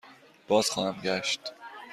[0.47, 1.53] بازخواهم گشت.